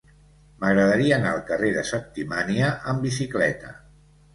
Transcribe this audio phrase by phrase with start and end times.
[0.63, 3.81] M'agradaria anar al carrer de Septimània amb bicicleta.